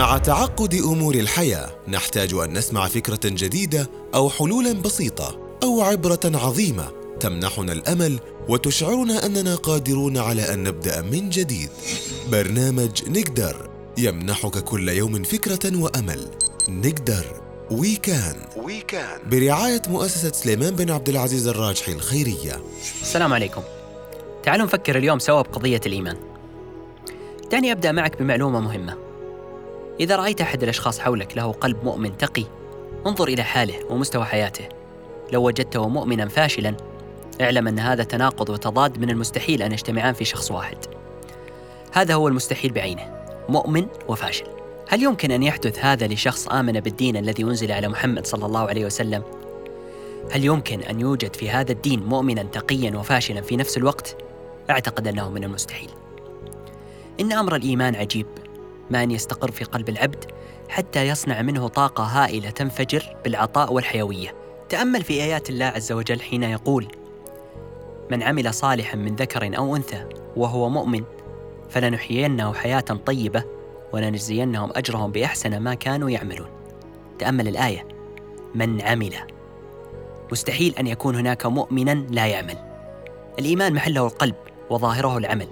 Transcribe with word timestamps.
مع 0.00 0.18
تعقد 0.18 0.74
أمور 0.74 1.14
الحياة 1.14 1.70
نحتاج 1.88 2.34
أن 2.34 2.52
نسمع 2.52 2.88
فكرة 2.88 3.20
جديدة 3.24 3.90
أو 4.14 4.30
حلولا 4.30 4.72
بسيطة 4.72 5.38
أو 5.62 5.82
عبرة 5.82 6.20
عظيمة 6.24 6.88
تمنحنا 7.20 7.72
الأمل 7.72 8.20
وتشعرنا 8.48 9.26
أننا 9.26 9.54
قادرون 9.54 10.18
على 10.18 10.54
أن 10.54 10.64
نبدأ 10.64 11.02
من 11.02 11.30
جديد. 11.30 11.70
برنامج 12.32 13.08
نقدر 13.08 13.70
يمنحك 13.98 14.58
كل 14.58 14.88
يوم 14.88 15.22
فكرة 15.22 15.82
وأمل. 15.82 16.30
نقدر 16.68 17.24
وي 17.70 17.96
كان 17.96 18.36
وي 18.56 18.80
كان 18.80 19.18
برعاية 19.30 19.82
مؤسسة 19.88 20.32
سليمان 20.32 20.76
بن 20.76 20.90
عبد 20.90 21.08
العزيز 21.08 21.48
الراجحي 21.48 21.92
الخيرية. 21.92 22.62
السلام 23.02 23.32
عليكم. 23.32 23.62
تعالوا 24.42 24.66
نفكر 24.66 24.98
اليوم 24.98 25.18
سوا 25.18 25.42
بقضية 25.42 25.80
الإيمان. 25.86 26.16
دعني 27.52 27.72
أبدأ 27.72 27.92
معك 27.92 28.22
بمعلومة 28.22 28.60
مهمة. 28.60 29.09
إذا 30.00 30.16
رأيت 30.16 30.40
أحد 30.40 30.62
الأشخاص 30.62 30.98
حولك 30.98 31.36
له 31.36 31.52
قلب 31.52 31.84
مؤمن 31.84 32.16
تقي 32.16 32.44
انظر 33.06 33.28
إلى 33.28 33.42
حاله 33.42 33.74
ومستوى 33.90 34.24
حياته 34.24 34.68
لو 35.32 35.46
وجدته 35.46 35.88
مؤمنا 35.88 36.28
فاشلا 36.28 36.76
اعلم 37.40 37.68
أن 37.68 37.78
هذا 37.78 38.04
تناقض 38.04 38.50
وتضاد 38.50 38.98
من 38.98 39.10
المستحيل 39.10 39.62
أن 39.62 39.72
يجتمعان 39.72 40.14
في 40.14 40.24
شخص 40.24 40.50
واحد 40.50 40.78
هذا 41.92 42.14
هو 42.14 42.28
المستحيل 42.28 42.72
بعينه 42.72 43.24
مؤمن 43.48 43.86
وفاشل 44.08 44.46
هل 44.88 45.02
يمكن 45.02 45.30
أن 45.30 45.42
يحدث 45.42 45.78
هذا 45.78 46.06
لشخص 46.06 46.48
آمن 46.48 46.80
بالدين 46.80 47.16
الذي 47.16 47.42
أنزل 47.42 47.72
على 47.72 47.88
محمد 47.88 48.26
صلى 48.26 48.46
الله 48.46 48.60
عليه 48.60 48.84
وسلم 48.84 49.22
هل 50.30 50.44
يمكن 50.44 50.82
أن 50.82 51.00
يوجد 51.00 51.36
في 51.36 51.50
هذا 51.50 51.72
الدين 51.72 52.02
مؤمنا 52.02 52.42
تقيا 52.42 52.96
وفاشلا 52.96 53.40
في 53.40 53.56
نفس 53.56 53.76
الوقت؟ 53.76 54.16
أعتقد 54.70 55.08
أنه 55.08 55.30
من 55.30 55.44
المستحيل. 55.44 55.90
إن 57.20 57.32
أمر 57.32 57.56
الإيمان 57.56 57.94
عجيب، 57.94 58.26
ما 58.90 59.02
أن 59.02 59.10
يستقر 59.10 59.50
في 59.50 59.64
قلب 59.64 59.88
العبد 59.88 60.24
حتى 60.68 61.08
يصنع 61.08 61.42
منه 61.42 61.68
طاقة 61.68 62.04
هائلة 62.04 62.50
تنفجر 62.50 63.16
بالعطاء 63.24 63.72
والحيوية. 63.72 64.34
تأمل 64.68 65.02
في 65.02 65.22
آيات 65.22 65.50
الله 65.50 65.64
عز 65.64 65.92
وجل 65.92 66.20
حين 66.20 66.42
يقول: 66.42 66.88
من 68.10 68.22
عمل 68.22 68.54
صالحا 68.54 68.96
من 68.96 69.16
ذكر 69.16 69.56
أو 69.56 69.76
أنثى 69.76 70.04
وهو 70.36 70.68
مؤمن 70.68 71.04
فلنحيينه 71.70 72.54
حياة 72.54 72.80
طيبة 72.80 73.44
ولنجزينهم 73.92 74.70
أجرهم 74.74 75.12
بأحسن 75.12 75.58
ما 75.58 75.74
كانوا 75.74 76.10
يعملون. 76.10 76.48
تأمل 77.18 77.48
الآية: 77.48 77.88
من 78.54 78.82
عمل 78.82 79.14
مستحيل 80.32 80.74
أن 80.76 80.86
يكون 80.86 81.16
هناك 81.16 81.46
مؤمنا 81.46 82.06
لا 82.10 82.26
يعمل. 82.26 82.58
الإيمان 83.38 83.74
محله 83.74 84.06
القلب 84.06 84.34
وظاهره 84.70 85.18
العمل. 85.18 85.48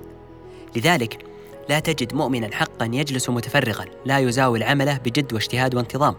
لذلك 0.76 1.24
لا 1.68 1.78
تجد 1.78 2.14
مؤمنا 2.14 2.54
حقا 2.54 2.90
يجلس 2.92 3.30
متفرغا 3.30 3.84
لا 4.04 4.18
يزاول 4.18 4.62
عمله 4.62 4.98
بجد 4.98 5.32
واجتهاد 5.32 5.74
وانتظام. 5.74 6.14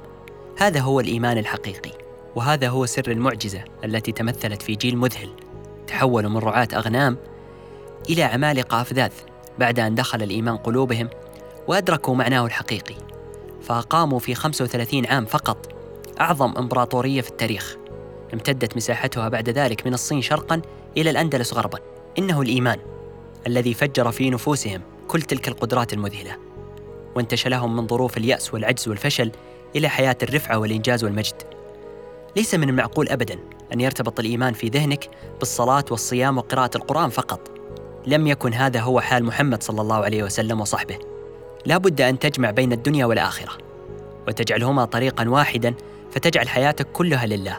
هذا 0.57 0.79
هو 0.79 0.99
الإيمان 0.99 1.37
الحقيقي، 1.37 1.91
وهذا 2.35 2.69
هو 2.69 2.85
سر 2.85 3.11
المعجزة 3.11 3.63
التي 3.83 4.11
تمثلت 4.11 4.61
في 4.61 4.75
جيل 4.75 4.97
مذهل 4.97 5.29
تحولوا 5.87 6.29
من 6.29 6.37
رعاة 6.37 6.67
أغنام 6.73 7.17
إلى 8.09 8.23
عمالقه 8.23 8.81
افذاذ 8.81 9.11
بعد 9.59 9.79
أن 9.79 9.95
دخل 9.95 10.23
الإيمان 10.23 10.57
قلوبهم 10.57 11.09
وأدركوا 11.67 12.15
معناه 12.15 12.45
الحقيقي. 12.45 12.95
فاقاموا 13.61 14.19
في 14.19 14.35
35 14.35 15.05
عام 15.05 15.25
فقط 15.25 15.73
أعظم 16.21 16.57
إمبراطورية 16.57 17.21
في 17.21 17.29
التاريخ 17.29 17.77
امتدت 18.33 18.77
مساحتها 18.77 19.29
بعد 19.29 19.49
ذلك 19.49 19.87
من 19.87 19.93
الصين 19.93 20.21
شرقا 20.21 20.61
إلى 20.97 21.09
الأندلس 21.09 21.53
غربا 21.53 21.79
إنه 22.17 22.41
الإيمان 22.41 22.79
الذي 23.47 23.73
فجر 23.73 24.11
في 24.11 24.29
نفوسهم 24.29 24.81
كل 25.09 25.21
تلك 25.21 25.47
القدرات 25.47 25.93
المذهلة 25.93 26.37
وانتشلهم 27.15 27.75
من 27.75 27.87
ظروف 27.87 28.17
اليأس 28.17 28.53
والعجز 28.53 28.87
والفشل 28.87 29.31
إلى 29.75 29.89
حياة 29.89 30.17
الرفعة 30.23 30.57
والإنجاز 30.57 31.03
والمجد. 31.03 31.35
ليس 32.35 32.55
من 32.55 32.69
المعقول 32.69 33.09
ابدا 33.09 33.39
أن 33.73 33.81
يرتبط 33.81 34.19
الإيمان 34.19 34.53
في 34.53 34.67
ذهنك 34.67 35.09
بالصلاة 35.39 35.85
والصيام 35.91 36.37
وقراءة 36.37 36.77
القرآن 36.77 37.09
فقط. 37.09 37.51
لم 38.07 38.27
يكن 38.27 38.53
هذا 38.53 38.79
هو 38.79 39.01
حال 39.01 39.25
محمد 39.25 39.63
صلى 39.63 39.81
الله 39.81 39.95
عليه 39.95 40.23
وسلم 40.23 40.61
وصحبه. 40.61 40.97
لا 41.65 41.77
بد 41.77 42.01
أن 42.01 42.19
تجمع 42.19 42.51
بين 42.51 42.71
الدنيا 42.71 43.05
والآخرة 43.05 43.51
وتجعلهما 44.27 44.85
طريقا 44.85 45.29
واحدا 45.29 45.73
فتجعل 46.11 46.49
حياتك 46.49 46.87
كلها 46.91 47.25
لله. 47.25 47.57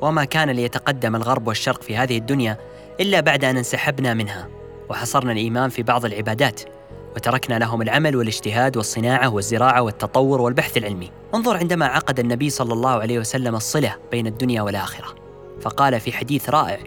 وما 0.00 0.24
كان 0.24 0.50
ليتقدم 0.50 1.16
الغرب 1.16 1.48
والشرق 1.48 1.82
في 1.82 1.96
هذه 1.96 2.18
الدنيا 2.18 2.58
إلا 3.00 3.20
بعد 3.20 3.44
أن 3.44 3.56
انسحبنا 3.56 4.14
منها 4.14 4.48
وحصرنا 4.90 5.32
الإيمان 5.32 5.70
في 5.70 5.82
بعض 5.82 6.04
العبادات. 6.04 6.77
وتركنا 7.18 7.58
لهم 7.58 7.82
العمل 7.82 8.16
والاجتهاد 8.16 8.76
والصناعة 8.76 9.28
والزراعة 9.28 9.82
والتطور 9.82 10.40
والبحث 10.40 10.76
العلمي. 10.76 11.10
انظر 11.34 11.56
عندما 11.56 11.86
عقد 11.86 12.20
النبي 12.20 12.50
صلى 12.50 12.72
الله 12.72 12.90
عليه 12.90 13.18
وسلم 13.18 13.54
الصلة 13.54 13.94
بين 14.10 14.26
الدنيا 14.26 14.62
والآخرة، 14.62 15.14
فقال 15.60 16.00
في 16.00 16.12
حديث 16.12 16.50
رائع: 16.50 16.78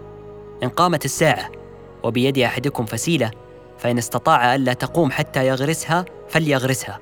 إن 0.64 0.70
قامت 0.70 1.06
الساعة 1.06 1.52
وبيد 2.03 2.38
أحدكم 2.38 2.86
فسيلة 2.86 3.31
فإن 3.78 3.97
استطاع 3.97 4.56
ألا 4.56 4.74
تقوم 4.74 5.12
حتى 5.12 5.47
يغرسها 5.47 6.06
فليغرسها. 6.30 7.00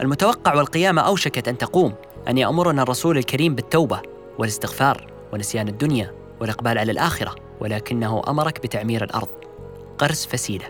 المتوقع 0.00 0.54
والقيامة 0.54 1.02
أوشكت 1.02 1.48
أن 1.48 1.58
تقوم 1.58 1.94
أن 2.28 2.38
يأمرنا 2.38 2.82
الرسول 2.82 3.18
الكريم 3.18 3.54
بالتوبة 3.54 4.02
والاستغفار 4.38 5.06
ونسيان 5.32 5.68
الدنيا 5.68 6.14
والإقبال 6.40 6.78
على 6.78 6.92
الآخرة 6.92 7.34
ولكنه 7.60 8.22
أمرك 8.28 8.62
بتعمير 8.62 9.04
الأرض 9.04 9.28
غرس 10.02 10.26
فسيلة 10.26 10.68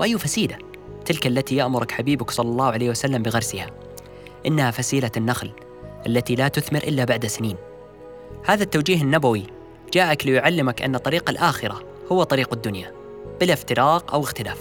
وأي 0.00 0.18
فسيلة؟ 0.18 0.65
تلك 1.06 1.26
التي 1.26 1.56
يأمرك 1.56 1.90
حبيبك 1.90 2.30
صلى 2.30 2.50
الله 2.50 2.66
عليه 2.66 2.90
وسلم 2.90 3.22
بغرسها. 3.22 3.66
إنها 4.46 4.70
فسيلة 4.70 5.10
النخل 5.16 5.50
التي 6.06 6.34
لا 6.34 6.48
تثمر 6.48 6.82
إلا 6.82 7.04
بعد 7.04 7.26
سنين. 7.26 7.56
هذا 8.44 8.62
التوجيه 8.62 9.02
النبوي 9.02 9.46
جاءك 9.92 10.26
ليعلمك 10.26 10.82
أن 10.82 10.96
طريق 10.96 11.30
الآخرة 11.30 11.82
هو 12.12 12.22
طريق 12.22 12.52
الدنيا 12.52 12.92
بلا 13.40 13.52
افتراق 13.52 14.14
أو 14.14 14.20
اختلاف. 14.20 14.58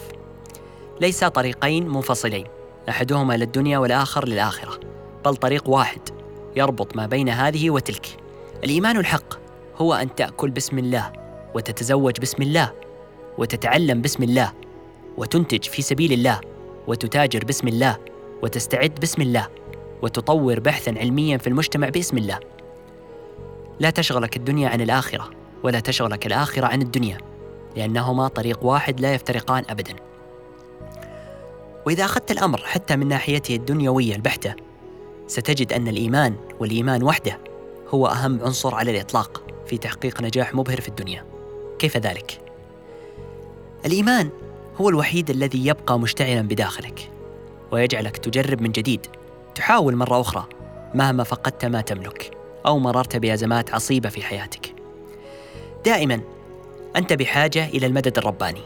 ليس 1.02 1.24
طريقين 1.24 1.90
منفصلين 1.90 2.46
أحدهما 2.90 3.38
للدنيا 3.38 3.78
والآخر 3.78 4.28
للآخرة 4.28 4.80
بل 5.26 5.36
طريق 5.36 5.70
واحد 5.70 6.02
يربط 6.56 6.96
ما 6.96 7.06
بين 7.06 7.30
هذه 7.30 7.70
وتلك. 7.70 8.08
الإيمان 8.64 8.98
الحق 8.98 9.34
هو 9.78 9.94
أن 9.94 10.16
تأكل 10.16 10.52
بسم 10.52 10.80
الله 10.80 11.14
وتتزوج 11.56 12.20
بسم 12.20 12.42
الله 12.42 12.74
وتتعلم 13.38 14.02
بسم 14.02 14.24
الله. 14.24 14.52
وتنتج 15.18 15.64
في 15.64 15.82
سبيل 15.82 16.14
الله 16.14 16.42
وتتاجر 16.88 17.46
باسم 17.46 17.68
الله 17.68 17.98
وتستعد 18.44 18.96
باسم 18.96 19.22
الله 19.22 19.48
وتطور 20.02 20.60
بحثا 20.60 20.96
علميا 20.98 21.38
في 21.38 21.48
المجتمع 21.48 21.90
باسم 21.90 22.18
الله. 22.18 22.40
لا 23.80 23.90
تشغلك 23.90 24.38
الدنيا 24.38 24.70
عن 24.70 24.82
الآخرة 24.82 25.30
ولا 25.64 25.80
تشغلك 25.80 26.26
الآخرة 26.26 26.68
عن 26.68 26.82
الدنيا 26.82 27.18
لأنهما 27.76 28.28
طريق 28.28 28.66
واحد 28.66 29.00
لا 29.00 29.14
يفترقان 29.14 29.64
أبدا. 29.70 29.96
وإذا 31.86 32.06
أخذت 32.06 32.32
الأمر 32.32 32.58
حتى 32.58 32.96
من 32.96 33.08
ناحيته 33.08 33.56
الدنيوية 33.56 34.16
البحتة 34.16 34.56
ستجد 35.28 35.74
أن 35.74 35.88
الإيمان 35.88 36.36
والإيمان 36.60 37.04
وحده 37.04 37.40
هو 37.90 38.08
أهم 38.08 38.42
عنصر 38.42 38.76
على 38.76 38.92
الإطلاق 38.92 39.44
في 39.68 39.78
تحقيق 39.78 40.22
نجاح 40.22 40.56
مبهر 40.56 40.82
في 40.82 40.88
الدنيا. 40.88 41.26
كيف 41.80 41.98
ذلك؟ 41.98 42.42
الإيمان 43.86 44.30
هو 44.82 44.90
الوحيد 44.90 45.30
الذي 45.30 45.68
يبقى 45.68 46.00
مشتعلا 46.00 46.42
بداخلك 46.42 47.12
ويجعلك 47.72 48.18
تجرب 48.18 48.62
من 48.62 48.72
جديد 48.72 49.08
تحاول 49.56 49.96
مرة 49.96 50.22
أخرى 50.22 50.46
مهما 50.94 51.24
فقدت 51.24 51.66
ما 51.66 51.82
تملك 51.82 52.32
أو 52.66 52.80
مررت 52.80 53.16
بأزمات 53.16 53.74
عصيبة 53.74 54.10
في 54.10 54.22
حياتك. 54.22 54.76
دائما 55.86 56.22
أنت 56.96 57.14
بحاجة 57.14 57.66
إلى 57.66 57.86
المدد 57.86 58.18
الرباني. 58.18 58.62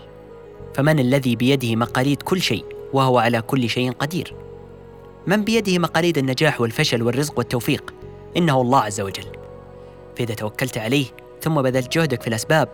فمن 0.73 0.99
الذي 0.99 1.35
بيده 1.35 1.75
مقاليد 1.75 2.21
كل 2.21 2.41
شيء 2.41 2.65
وهو 2.93 3.19
على 3.19 3.41
كل 3.41 3.69
شيء 3.69 3.91
قدير؟ 3.91 4.35
من 5.27 5.43
بيده 5.43 5.79
مقاليد 5.79 6.17
النجاح 6.17 6.61
والفشل 6.61 7.03
والرزق 7.03 7.37
والتوفيق؟ 7.37 7.93
إنه 8.37 8.61
الله 8.61 8.79
عز 8.79 9.01
وجل. 9.01 9.25
فإذا 10.17 10.33
توكلت 10.33 10.77
عليه 10.77 11.05
ثم 11.41 11.61
بذلت 11.61 11.97
جهدك 11.97 12.21
في 12.21 12.27
الأسباب 12.27 12.69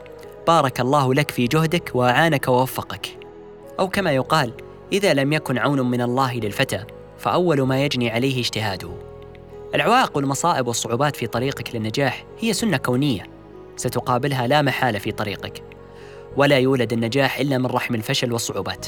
بارك 0.47 0.79
الله 0.79 1.13
لك 1.13 1.31
في 1.31 1.47
جهدك 1.47 1.91
وأعانك 1.93 2.47
ووفقك. 2.47 3.24
أو 3.79 3.89
كما 3.89 4.11
يقال 4.11 4.53
إذا 4.93 5.13
لم 5.13 5.33
يكن 5.33 5.57
عون 5.57 5.91
من 5.91 6.01
الله 6.01 6.35
للفتى 6.35 6.83
فأول 7.17 7.61
ما 7.61 7.83
يجني 7.85 8.09
عليه 8.09 8.39
اجتهاده. 8.39 8.89
العوائق 9.75 10.17
والمصائب 10.17 10.67
والصعوبات 10.67 11.15
في 11.15 11.27
طريقك 11.27 11.75
للنجاح 11.75 12.25
هي 12.39 12.53
سنة 12.53 12.77
كونية 12.77 13.23
ستقابلها 13.75 14.47
لا 14.47 14.61
محالة 14.61 14.99
في 14.99 15.11
طريقك. 15.11 15.63
ولا 16.37 16.59
يولد 16.59 16.93
النجاح 16.93 17.39
إلا 17.39 17.57
من 17.57 17.65
رحم 17.65 17.95
الفشل 17.95 18.33
والصعوبات. 18.33 18.87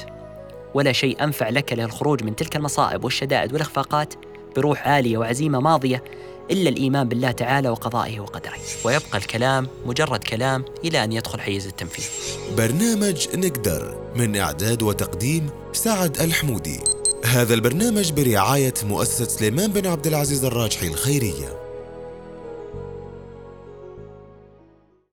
ولا 0.74 0.92
شيء 0.92 1.24
أنفع 1.24 1.50
لك 1.50 1.74
للخروج 1.74 2.24
من 2.24 2.36
تلك 2.36 2.56
المصائب 2.56 3.04
والشدائد 3.04 3.54
والإخفاقات 3.54 4.14
بروح 4.56 4.88
عالية 4.88 5.18
وعزيمة 5.18 5.60
ماضية 5.60 6.04
إلا 6.52 6.70
الإيمان 6.70 7.10
بالله 7.10 7.32
تعالى 7.32 7.70
وقضائه 7.70 8.20
وقدره. 8.20 8.58
ويبقى 8.84 9.18
الكلام 9.18 9.68
مجرد 9.86 10.24
كلام 10.24 10.66
إلى 10.86 11.04
أن 11.04 11.12
يدخل 11.12 11.40
حيز 11.40 11.68
التنفيذ. 11.68 12.06
برنامج 12.58 13.28
نقدر 13.36 14.12
من 14.16 14.38
إعداد 14.38 14.82
وتقديم 14.82 15.50
سعد 15.74 16.22
الحمودي. 16.22 16.80
هذا 17.26 17.54
البرنامج 17.54 18.12
برعاية 18.12 18.74
مؤسسة 18.84 19.26
سليمان 19.26 19.72
بن 19.72 19.88
عبد 19.88 20.08
العزيز 20.08 20.46
الراجحي 20.46 20.88
الخيرية. 20.88 21.67